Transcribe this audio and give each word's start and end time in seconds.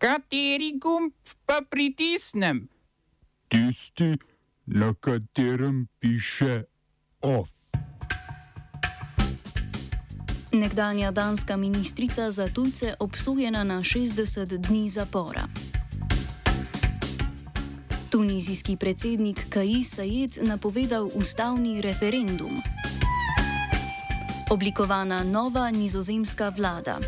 Kateri 0.00 0.78
gumb 0.80 1.12
pa 1.46 1.60
pritisnem? 1.70 2.68
Tisti, 3.48 4.16
na 4.66 4.94
katerem 5.00 5.88
piše 5.98 6.62
OF. 7.20 7.50
Nekdanja 10.52 11.10
danska 11.10 11.56
ministrica 11.56 12.30
za 12.30 12.48
tujce 12.48 12.94
obsojena 12.98 13.64
na 13.64 13.78
60 13.78 14.56
dni 14.56 14.88
zapora. 14.88 15.48
Tunizijski 18.10 18.76
predsednik 18.76 19.48
Kais 19.48 19.94
Sayed 19.94 20.38
napovedal 20.42 21.10
ustavni 21.14 21.80
referendum. 21.82 22.62
Oblikovana 24.50 25.24
nova 25.24 25.70
nizozemska 25.70 26.48
vlada. 26.48 26.98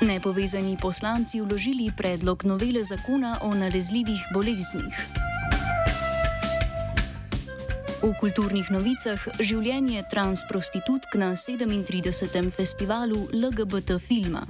Nepovezani 0.00 0.76
poslanci 0.80 1.40
vložili 1.40 1.92
predlog 1.96 2.44
novele 2.44 2.82
zakona 2.82 3.38
o 3.42 3.54
nalezljivih 3.54 4.20
boleznih. 4.34 4.94
V 8.02 8.14
kulturnih 8.20 8.70
novicah 8.70 9.20
življenje 9.40 10.00
transprostitutk 10.08 11.18
na 11.20 11.34
37. 11.36 12.48
festivalu 12.50 13.28
LGBT 13.28 14.00
filma. 14.00 14.46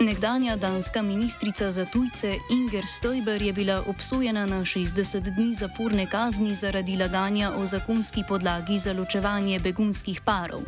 Nekdanja 0.00 0.56
danska 0.56 1.02
ministrica 1.02 1.70
za 1.70 1.84
tujce 1.84 2.38
Inger 2.50 2.84
Stoiber 2.86 3.42
je 3.42 3.52
bila 3.52 3.84
obsojena 3.86 4.46
na 4.46 4.60
60 4.60 5.20
dni 5.20 5.54
zaporne 5.54 6.06
kazni 6.10 6.54
zaradi 6.54 6.96
laganja 6.96 7.52
o 7.56 7.64
zakonski 7.64 8.22
podlagi 8.28 8.78
za 8.78 8.92
ločevanje 8.92 9.58
begunskih 9.58 10.20
parov. 10.20 10.60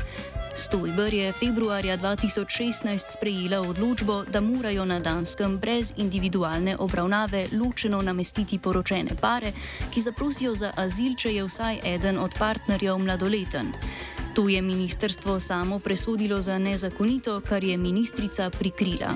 Stoiber 0.55 1.15
je 1.15 1.33
februarja 1.33 1.97
2016 1.99 3.13
sprejela 3.13 3.61
odločbo, 3.61 4.25
da 4.25 4.41
morajo 4.41 4.85
na 4.85 5.01
Danskem 5.01 5.59
brez 5.59 5.93
individualne 5.97 6.77
obravnave 6.79 7.47
ločeno 7.53 8.03
namestiti 8.03 8.59
poročene 8.59 9.17
pare, 9.21 9.53
ki 9.95 10.01
zaprosijo 10.01 10.55
za 10.55 10.73
azil, 10.77 11.15
če 11.17 11.35
je 11.35 11.45
vsaj 11.45 11.81
eden 11.85 12.19
od 12.19 12.35
partnerjev 12.39 12.99
mladoleten. 12.99 13.73
To 14.35 14.49
je 14.49 14.63
ministerstvo 14.63 15.41
samo 15.41 15.79
presodilo 15.79 16.41
za 16.41 16.59
nezakonito, 16.59 17.41
kar 17.41 17.65
je 17.65 17.77
ministrica 17.77 18.51
prikrila. 18.51 19.13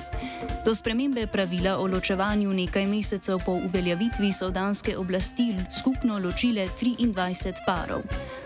Do 0.65 0.75
spremembe 0.75 1.27
pravila 1.27 1.77
o 1.77 1.87
ločevanju 1.87 2.53
nekaj 2.53 2.85
mesecev 2.85 3.39
po 3.45 3.51
uveljavitvi 3.51 4.31
so 4.31 4.49
danske 4.49 4.97
oblasti 4.97 5.55
skupno 5.79 6.19
ločile 6.19 6.67
23 6.81 7.53
parov. 7.65 8.01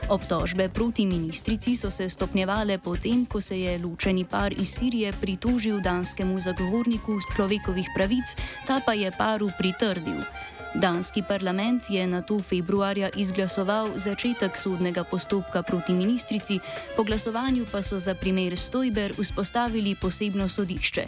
Obtožbe 0.09 0.69
proti 0.69 1.05
ministrici 1.05 1.75
so 1.75 1.89
se 1.89 2.09
stopnjevale 2.09 2.77
potem, 2.77 3.25
ko 3.25 3.41
se 3.41 3.59
je 3.59 3.79
ločeni 3.79 4.25
par 4.25 4.53
iz 4.53 4.69
Sirije 4.69 5.13
pritožil 5.21 5.81
danskemu 5.81 6.39
zagovorniku 6.39 7.19
človekovih 7.35 7.87
pravic, 7.95 8.35
ta 8.67 8.79
pa 8.85 8.93
je 8.93 9.11
paru 9.17 9.49
pritrdil. 9.57 10.23
Danski 10.75 11.23
parlament 11.23 11.83
je 11.89 12.07
na 12.07 12.21
to 12.21 12.39
februarja 12.39 13.09
izglasoval 13.15 13.89
začetek 13.95 14.57
sodnega 14.57 15.03
postopka 15.03 15.63
proti 15.63 15.93
ministrici, 15.93 16.59
po 16.95 17.03
glasovanju 17.03 17.65
pa 17.71 17.81
so 17.81 17.99
za 17.99 18.15
primer 18.15 18.57
Stojber 18.57 19.13
vzpostavili 19.17 19.95
posebno 20.01 20.49
sodišče. 20.49 21.05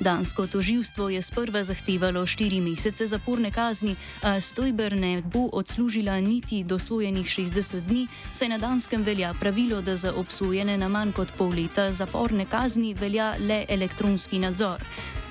Dansko 0.00 0.46
toživstvo 0.46 1.08
je 1.08 1.22
sprva 1.22 1.62
zahtevalo 1.62 2.26
štiri 2.26 2.60
mesece 2.60 3.06
zaporne 3.06 3.50
kazni, 3.50 3.96
a 4.22 4.40
Stojber 4.40 4.96
ne 4.96 5.22
bo 5.22 5.48
odslužila 5.52 6.20
niti 6.20 6.64
dosojenih 6.64 7.26
60 7.26 7.80
dni, 7.80 8.06
saj 8.32 8.48
na 8.48 8.58
Danskem 8.58 9.02
velja 9.02 9.34
pravilo, 9.40 9.82
da 9.82 9.96
za 9.96 10.12
obsojene 10.14 10.78
na 10.78 10.88
manj 10.88 11.12
kot 11.12 11.28
pol 11.38 11.50
leta 11.50 11.92
zaporne 11.92 12.44
kazni 12.44 12.94
velja 12.94 13.34
le 13.38 13.64
elektronski 13.68 14.38
nadzor. 14.38 14.80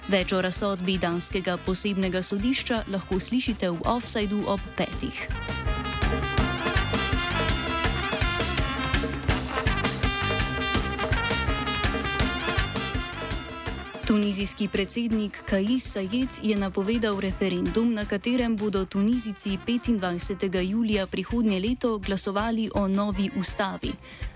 Več 0.09 0.31
o 0.33 0.39
razsodbi 0.41 0.95
danskega 0.97 1.59
posebnega 1.67 2.23
sodišča 2.25 2.79
lahko 2.89 3.19
slišite 3.21 3.69
v 3.69 3.85
offsajdu 3.85 4.41
ob 4.49 4.63
petih. 4.73 5.21
Tunizijski 14.09 14.67
predsednik 14.67 15.43
Kais 15.45 15.91
Sayed 15.91 16.29
je 16.41 16.57
napovedal 16.57 17.19
referendum, 17.19 17.93
na 17.93 18.05
katerem 18.05 18.57
bodo 18.57 18.85
Tunizici 18.85 19.57
25. 19.67 20.61
julija 20.61 21.07
prihodnje 21.07 21.59
leto 21.59 21.97
glasovali 21.97 22.71
o 22.75 22.87
novi 22.87 23.29
ustavi. 23.39 23.91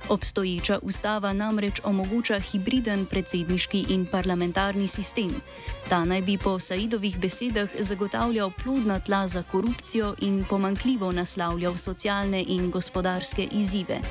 Obstoječa 0.10 0.80
ustava 0.82 1.34
namreč 1.34 1.82
omogoča 1.84 2.40
hibriden 2.40 3.06
predsedniški 3.06 3.86
in 3.90 4.06
parlamentarni 4.06 4.88
sistem. 4.88 5.42
Ta 5.90 6.06
naj 6.06 6.22
bi 6.22 6.38
po 6.38 6.60
Saidovih 6.60 7.18
besedah 7.20 7.70
zagotavljal 7.80 8.52
plodna 8.64 9.00
tla 9.00 9.28
za 9.28 9.44
korupcijo 9.44 10.16
in 10.22 10.46
pomankljivo 10.50 11.12
naslavljal 11.12 11.78
socialne 11.78 12.46
in 12.48 12.72
gospodarske 12.72 13.48
izzive. 13.52 14.02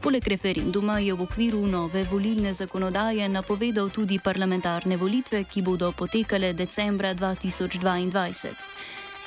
Poleg 0.00 0.26
referenduma 0.30 1.00
je 1.02 1.14
v 1.14 1.22
okviru 1.22 1.66
nove 1.66 2.04
volilne 2.06 2.52
zakonodaje 2.52 3.28
napovedal 3.28 3.90
tudi 3.90 4.18
parlamentarne 4.22 4.96
volitve, 4.96 5.42
ki 5.44 5.62
bodo 5.62 5.90
potekale 5.92 6.52
decembra 6.54 7.14
2022. 7.14 8.54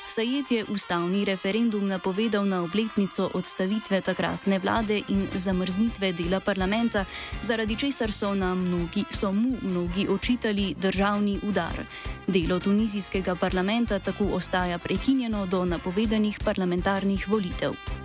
Sajet 0.06 0.50
je 0.50 0.64
ustavni 0.64 1.24
referendum 1.24 1.86
napovedal 1.86 2.44
na 2.44 2.62
obletnico 2.62 3.30
odstavitve 3.34 4.00
takratne 4.00 4.58
vlade 4.58 5.02
in 5.08 5.28
zamrznitve 5.34 6.12
dela 6.12 6.40
parlamenta, 6.40 7.04
zaradi 7.42 7.76
česar 7.76 8.12
so, 8.12 8.34
mnogi, 8.34 9.04
so 9.10 9.32
mu 9.32 9.56
mnogi 9.62 10.08
očitali 10.08 10.74
državni 10.74 11.38
udar. 11.42 11.84
Delo 12.26 12.58
tunizijskega 12.58 13.34
parlamenta 13.34 13.98
tako 13.98 14.24
ostaja 14.24 14.78
prekinjeno 14.78 15.46
do 15.46 15.64
napovedanih 15.64 16.38
parlamentarnih 16.44 17.28
volitev. 17.28 18.01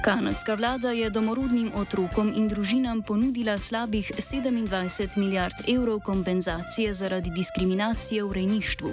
Kanadska 0.00 0.54
vlada 0.54 0.90
je 0.90 1.10
domorodnim 1.10 1.66
otrokom 1.76 2.32
in 2.36 2.46
družinam 2.48 3.02
ponudila 3.02 3.58
slabih 3.58 4.12
27 4.16 5.18
milijard 5.18 5.54
evrov 5.68 6.00
kompenzacije 6.00 6.92
zaradi 6.92 7.30
diskriminacije 7.30 8.24
v 8.24 8.32
rejništvu. 8.32 8.90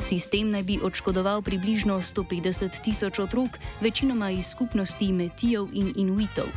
Sistem 0.00 0.50
naj 0.50 0.62
bi 0.62 0.78
odškodoval 0.82 1.42
približno 1.42 1.96
150 2.02 2.82
tisoč 2.84 3.18
otrok, 3.18 3.56
večinoma 3.80 4.30
iz 4.30 4.46
skupnosti 4.46 5.12
Metijev 5.12 5.68
in 5.72 5.92
Inuitov. 5.96 6.52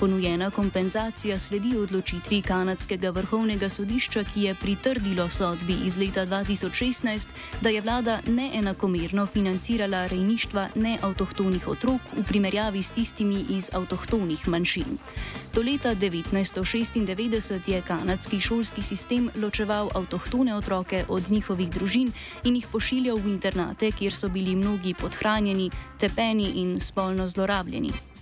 Ponujena 0.00 0.50
kompenzacija 0.50 1.38
sledi 1.38 1.76
odločitvi 1.76 2.42
kanadskega 2.42 3.10
vrhovnega 3.10 3.68
sodišča, 3.68 4.22
ki 4.24 4.42
je 4.42 4.54
pritrdilo 4.54 5.24
sodbi 5.30 5.74
iz 5.84 5.96
leta 5.98 6.26
2016, 6.26 7.28
da 7.60 7.68
je 7.68 7.80
vlada 7.80 8.20
neenakomerno 8.26 9.26
financirala 9.26 10.06
rejništva 10.06 10.68
neavtohtonih 10.74 11.68
otrok 11.68 12.00
v 12.16 12.22
primerjavi 12.28 12.82
s 12.82 12.90
tistimi 12.90 13.44
iz 13.50 13.70
avtohtonih 13.74 14.48
manjšin. 14.48 14.98
Do 15.54 15.62
leta 15.62 15.94
1996 15.94 17.70
je 17.70 17.82
kanadski 17.82 18.40
šolski 18.40 18.82
sistem 18.82 19.30
ločeval 19.34 19.90
avtohtone 19.94 20.54
otroke 20.54 21.04
od 21.08 21.30
njihovih 21.30 21.70
družin 21.70 22.12
in 22.44 22.56
jih 22.56 22.66
pošiljal 22.72 23.16
v 23.16 23.28
internate, 23.28 23.90
kjer 23.90 24.14
so 24.14 24.28
bili 24.28 24.56
mnogi 24.56 24.94
podhranjeni, 24.94 25.70
tepeni 25.98 26.52
in 26.54 26.80
spolno 26.80 27.28
zlorabljeni. 27.28 28.17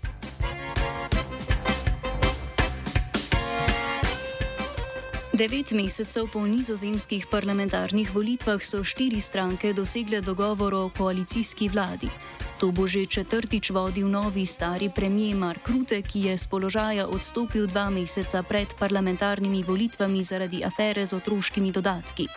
Devet 5.37 5.73
mesecev 5.77 6.31
po 6.33 6.41
nizozemskih 6.49 7.27
parlamentarnih 7.29 8.09
volitvah 8.09 8.57
so 8.65 8.81
štiri 8.81 9.21
stranke 9.21 9.75
dosegle 9.77 10.21
dogovor 10.25 10.75
o 10.75 10.89
koalicijski 10.89 11.69
vladi. 11.69 12.09
To 12.57 12.73
bo 12.73 12.89
že 12.89 13.05
četrtič 13.05 13.71
vodil 13.71 14.09
novi 14.09 14.47
stari 14.47 14.89
premijer 14.89 15.37
Mark 15.37 15.69
Rutte, 15.69 16.01
ki 16.03 16.21
je 16.21 16.37
z 16.37 16.47
položaja 16.49 17.05
odstopil 17.09 17.67
dva 17.67 17.91
meseca 17.91 18.43
pred 18.43 18.73
parlamentarnimi 18.81 19.61
volitvami 19.63 20.23
zaradi 20.23 20.65
afere 20.65 21.07
z 21.07 21.13
otroškimi 21.13 21.73
dodatki. 21.73 22.29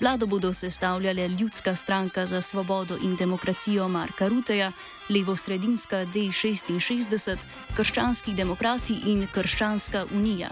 Vlado 0.00 0.26
bodo 0.26 0.54
sestavljale 0.54 1.28
Ljudska 1.28 1.74
stranka 1.76 2.26
za 2.26 2.40
svobodo 2.40 2.96
in 3.02 3.16
demokracijo 3.16 3.88
Marka 3.88 4.28
Ruteja, 4.28 4.72
levo-sredinska 5.10 6.06
D66, 6.14 7.36
krščanski 7.76 8.34
demokrati 8.34 9.02
in 9.06 9.26
krščanska 9.34 10.06
unija. 10.14 10.50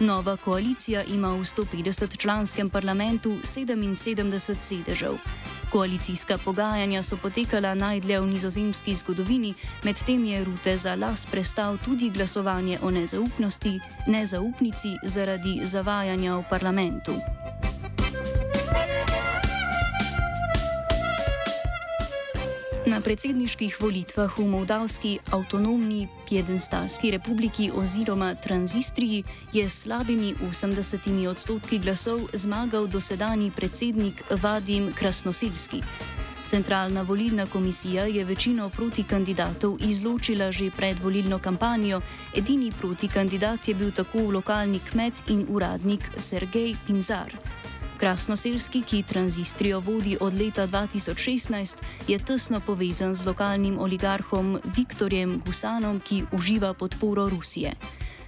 Nova 0.00 0.36
koalicija 0.36 1.02
ima 1.04 1.28
v 1.28 1.44
150-članskem 1.44 2.70
parlamentu 2.70 3.30
77 3.30 4.58
sedežev. 4.60 5.12
Koalicijska 5.72 6.38
pogajanja 6.44 7.02
so 7.02 7.16
potekala 7.16 7.74
najdlje 7.74 8.20
v 8.20 8.26
nizozemski 8.26 8.94
zgodovini, 8.94 9.54
medtem 9.84 10.24
je 10.24 10.44
Rute 10.44 10.76
za 10.76 10.94
las 10.94 11.26
prestal 11.26 11.78
tudi 11.84 12.10
glasovanje 12.10 12.78
o 12.82 12.90
nezaupnosti, 12.90 13.80
nezaupnici 14.06 14.88
zaradi 15.04 15.60
zavajanja 15.62 16.36
v 16.36 16.44
parlamentu. 16.50 17.12
Na 22.90 22.98
predsedniških 22.98 23.76
volitvah 23.78 24.34
v 24.34 24.50
Moldavski 24.50 25.10
avtonomni 25.30 26.08
Piedenstalski 26.26 27.12
republiki 27.14 27.70
oziroma 27.70 28.34
Transistriji 28.34 29.22
je 29.52 29.68
s 29.70 29.86
slabimi 29.86 30.34
80 30.42 31.06
odstotki 31.30 31.78
glasov 31.78 32.26
zmagal 32.34 32.90
dosedani 32.90 33.52
predsednik 33.54 34.18
Vadim 34.42 34.90
Krasnoselski. 34.90 35.82
Centralna 36.46 37.02
volilna 37.02 37.46
komisija 37.46 38.10
je 38.10 38.24
večino 38.24 38.68
proti 38.68 39.04
kandidatov 39.06 39.78
izločila 39.80 40.50
že 40.52 40.70
pred 40.74 40.98
volilno 40.98 41.38
kampanjo, 41.38 42.00
edini 42.34 42.72
proti 42.80 43.08
kandidat 43.08 43.68
je 43.68 43.74
bil 43.74 43.92
tako 43.92 44.18
lokalni 44.18 44.80
kmet 44.90 45.22
in 45.28 45.46
uradnik 45.48 46.10
Sergej 46.18 46.74
Pinzar. 46.86 47.59
Krasnoselski, 48.00 48.82
ki 48.82 49.02
tranzistrijo 49.02 49.80
vodi 49.80 50.16
od 50.20 50.34
leta 50.34 50.66
2016, 50.66 51.76
je 52.08 52.18
tesno 52.18 52.60
povezan 52.60 53.14
z 53.14 53.26
lokalnim 53.26 53.78
oligarhom 53.78 54.58
Viktorjem 54.76 55.42
Gusanom, 55.46 56.00
ki 56.00 56.24
uživa 56.32 56.74
podporo 56.74 57.28
Rusije. 57.28 57.72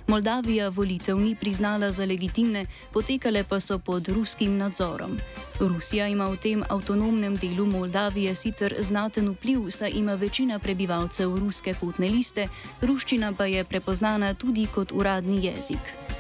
Moldavija 0.07 0.69
volitev 0.69 1.19
ni 1.19 1.35
priznala 1.35 1.91
za 1.91 2.05
legitimne, 2.05 2.67
potekale 2.93 3.45
pa 3.45 3.61
so 3.61 3.79
pod 3.79 4.09
ruskim 4.09 4.57
nadzorom. 4.57 5.19
Rusija 5.61 6.09
ima 6.09 6.29
v 6.29 6.37
tem 6.37 6.65
avtonomnem 6.69 7.37
delu 7.37 7.67
Moldavije 7.67 8.35
sicer 8.35 8.75
znaten 8.79 9.29
vpliv, 9.29 9.71
saj 9.71 9.91
ima 9.95 10.15
večina 10.15 10.59
prebivalcev 10.59 11.39
ruske 11.39 11.75
potne 11.81 12.09
liste, 12.09 12.49
ruščina 12.81 13.33
pa 13.33 13.47
je 13.47 13.65
prepoznana 13.65 14.35
tudi 14.35 14.67
kot 14.75 14.93
uradni 14.93 15.47
jezik. 15.47 16.12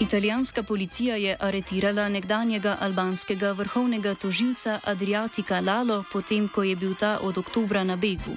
Italijanska 0.00 0.62
policija 0.62 1.16
je 1.16 1.36
aretirala 1.40 2.08
nekdanjega 2.08 2.76
albanskega 2.80 3.52
vrhovnega 3.52 4.14
tožilca 4.14 4.80
Adriatika 4.84 5.60
Lalo, 5.60 6.04
potem 6.12 6.48
ko 6.48 6.62
je 6.62 6.76
bil 6.76 6.94
ta 6.94 7.18
od 7.22 7.38
oktobra 7.38 7.84
na 7.84 7.96
begu. 7.96 8.32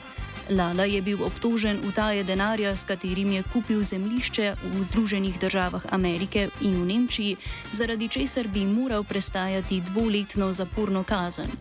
Lala 0.50 0.84
je 0.84 1.02
bil 1.02 1.24
obtožen 1.24 1.80
utaje 1.88 2.24
denarja, 2.24 2.76
s 2.76 2.86
katerim 2.86 3.32
je 3.32 3.44
kupil 3.54 3.84
zemljišče 3.84 4.56
v 4.64 4.84
Združenih 4.84 5.40
državah 5.40 5.86
Amerike 5.90 6.50
in 6.62 6.82
v 6.82 6.86
Nemčiji, 6.86 7.38
zaradi 7.72 8.08
česar 8.08 8.48
bi 8.48 8.66
moral 8.66 9.04
prestajati 9.04 9.82
dvoletno 9.82 10.52
zaporno 10.52 11.04
kazen. 11.04 11.52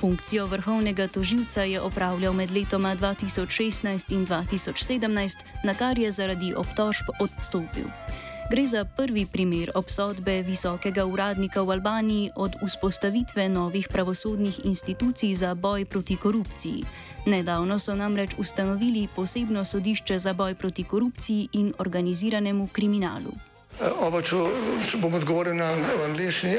Funkcijo 0.00 0.46
vrhovnega 0.46 1.08
tožilca 1.08 1.62
je 1.62 1.80
opravljal 1.80 2.32
med 2.32 2.50
letoma 2.50 2.96
2016 2.96 4.12
in 4.12 4.26
2017, 4.26 5.38
na 5.64 5.74
kar 5.74 5.98
je 5.98 6.10
zaradi 6.10 6.54
obtožb 6.54 7.06
odstopil. 7.20 7.86
Gre 8.50 8.66
za 8.66 8.84
prvi 8.84 9.26
primer 9.26 9.70
obsodbe 9.74 10.42
visokega 10.42 11.04
uradnika 11.04 11.62
v 11.62 11.70
Albaniji 11.70 12.30
od 12.36 12.52
vzpostavitve 12.66 13.48
novih 13.48 13.88
pravosodnih 13.88 14.64
institucij 14.64 15.34
za 15.34 15.54
boj 15.54 15.84
proti 15.84 16.16
korupciji. 16.16 16.84
Nedavno 17.26 17.78
so 17.78 17.94
namreč 17.94 18.30
ustanovili 18.38 19.08
posebno 19.16 19.64
sodišče 19.64 20.18
za 20.18 20.32
boj 20.32 20.54
proti 20.54 20.84
korupciji 20.84 21.48
in 21.52 21.72
organiziranemu 21.78 22.68
kriminalu. 22.72 23.32
Oba, 24.00 24.20
če, 24.22 24.36
če 24.90 25.00
bom 25.00 25.14
odgovoril 25.14 25.56
na 25.56 25.72
angliški. 26.04 26.58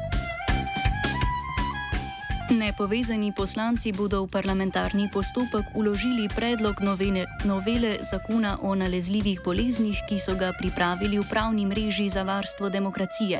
Nepovezani 2.51 3.31
poslanci 3.31 3.95
bodo 3.95 4.27
v 4.27 4.27
parlamentarni 4.27 5.07
postopek 5.07 5.71
uložili 5.71 6.27
predlog 6.27 6.83
novene, 6.83 7.23
novele 7.47 8.03
zakona 8.03 8.59
o 8.59 8.75
nalezljivih 8.75 9.39
boleznih, 9.39 9.95
ki 10.03 10.19
so 10.19 10.35
ga 10.35 10.51
pripravili 10.51 11.15
v 11.15 11.23
pravni 11.31 11.63
mreži 11.65 12.09
za 12.11 12.27
varstvo 12.27 12.67
demokracije. 12.67 13.39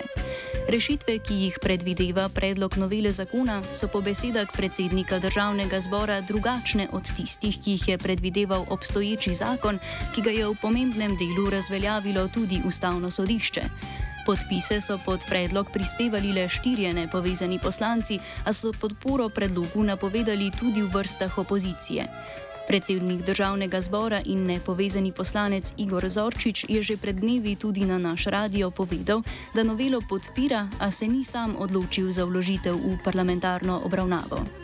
Rešitve, 0.71 1.19
ki 1.19 1.33
jih 1.43 1.59
predvideva 1.59 2.29
predlog 2.31 2.77
novele 2.79 3.11
zakona, 3.11 3.59
so 3.75 3.91
po 3.91 3.99
besedah 3.99 4.47
predsednika 4.47 5.19
državnega 5.19 5.79
zbora 5.83 6.21
drugačne 6.21 6.87
od 6.95 7.03
tistih, 7.03 7.59
ki 7.59 7.71
jih 7.71 7.87
je 7.87 7.97
predvideval 7.97 8.63
obstoječi 8.69 9.33
zakon, 9.33 9.79
ki 10.15 10.23
ga 10.23 10.31
je 10.31 10.47
v 10.47 10.55
pomembnem 10.61 11.19
delu 11.19 11.49
razveljavilo 11.51 12.29
tudi 12.31 12.63
ustavno 12.63 13.11
sodišče. 13.11 13.67
Podpise 14.25 14.81
so 14.81 14.97
pod 15.01 15.25
predlog 15.29 15.71
prispevali 15.73 16.33
le 16.33 16.50
štirje 16.50 16.94
nepovezani 16.94 17.59
poslanci, 17.59 18.19
a 18.45 18.53
so 18.53 18.69
podporo 18.73 19.29
predlogu 19.29 19.83
napovedali 19.83 20.51
tudi 20.53 20.81
v 20.81 20.94
vrstah 20.94 21.38
opozicije. 21.38 22.07
Predsednik 22.68 23.25
državnega 23.25 23.81
zbora 23.81 24.21
in 24.25 24.45
nepovezani 24.45 25.12
poslanec 25.12 25.73
Igor 25.77 26.06
Zorčič 26.09 26.69
je 26.69 26.81
že 26.85 26.97
pred 26.97 27.18
dnevi 27.18 27.57
tudi 27.57 27.81
na 27.85 27.97
naš 27.97 28.29
radio 28.29 28.69
povedal, 28.71 29.25
da 29.57 29.63
novelo 29.63 30.01
podpira, 30.06 30.69
a 30.79 30.91
se 30.91 31.07
ni 31.07 31.24
sam 31.24 31.57
odločil 31.57 32.12
za 32.12 32.24
vložitev 32.24 32.77
v 32.77 33.01
parlamentarno 33.03 33.81
obravnavo. 33.81 34.60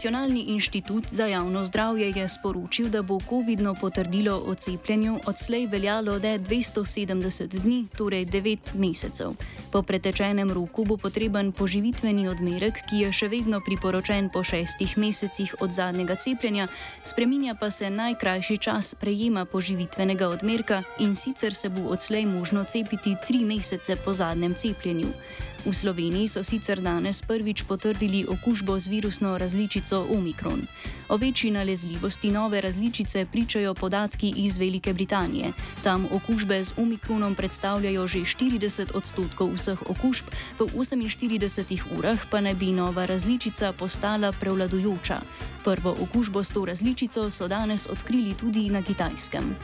Nacionalni 0.00 0.40
inštitut 0.40 1.08
za 1.08 1.26
javno 1.26 1.62
zdravje 1.62 2.12
je 2.16 2.28
sporočil, 2.28 2.88
da 2.88 3.02
bo 3.02 3.18
COVID-no 3.28 3.74
potrdilo 3.80 4.42
o 4.46 4.54
cepljenju 4.54 5.18
odslej 5.26 5.66
veljalo 5.66 6.12
le 6.12 6.38
270 6.38 7.60
dni, 7.60 7.86
torej 7.96 8.26
9 8.26 8.58
mesecev. 8.74 9.34
Po 9.72 9.82
pretečenem 9.82 10.50
roku 10.50 10.84
bo 10.84 10.96
potreben 10.96 11.52
poživitveni 11.52 12.28
odmerek, 12.28 12.80
ki 12.88 13.02
je 13.02 13.12
še 13.12 13.28
vedno 13.28 13.60
priporočen 13.60 14.30
po 14.32 14.40
šestih 14.40 14.96
mesecih 14.98 15.54
od 15.60 15.70
zadnjega 15.70 16.16
cepljenja, 16.16 16.68
spreminja 17.04 17.54
pa 17.60 17.70
se 17.70 17.90
najkrajši 17.90 18.58
čas 18.58 18.94
prejema 18.94 19.44
poživitvenega 19.44 20.28
odmerka 20.28 20.82
in 20.98 21.14
sicer 21.14 21.54
se 21.54 21.68
bo 21.68 21.92
odslej 21.92 22.24
možno 22.26 22.64
cepiti 22.64 23.16
3 23.28 23.44
mesece 23.44 23.96
po 23.96 24.14
zadnjem 24.14 24.54
cepljenju. 24.54 25.12
V 25.60 25.76
Sloveniji 25.76 26.28
so 26.28 26.40
sicer 26.40 26.80
danes 26.80 27.20
prvič 27.20 27.68
potrdili 27.68 28.24
okužbo 28.24 28.78
z 28.80 28.88
virusno 28.88 29.38
različico 29.38 30.06
Omikron. 30.08 30.64
O 31.08 31.16
večji 31.16 31.50
nalezljivosti 31.50 32.30
nove 32.30 32.60
različice 32.60 33.26
pričajo 33.32 33.74
podatki 33.74 34.32
iz 34.36 34.58
Velike 34.58 34.92
Britanije. 34.92 35.52
Tam 35.82 36.08
okužbe 36.12 36.64
z 36.64 36.72
Omikronom 36.76 37.34
predstavljajo 37.34 38.06
že 38.06 38.18
40 38.18 38.96
odstotkov 38.96 39.52
vseh 39.54 39.78
okužb, 39.90 40.24
v 40.58 40.64
48 40.64 41.98
urah 41.98 42.18
pa 42.30 42.40
naj 42.40 42.54
bi 42.54 42.72
nova 42.72 43.06
različica 43.06 43.72
postala 43.72 44.32
prevladujoča. 44.32 45.20
Prvo 45.64 45.96
okužbo 46.00 46.44
s 46.44 46.50
to 46.50 46.64
različico 46.64 47.30
so 47.30 47.48
danes 47.48 47.86
odkrili 47.86 48.34
tudi 48.34 48.70
na 48.70 48.82
Kitajskem. 48.82 49.56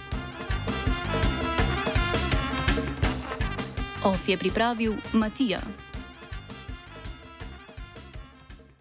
OF 4.05 4.29
je 4.29 4.37
pripravil 4.37 4.95
Matija. 5.13 5.86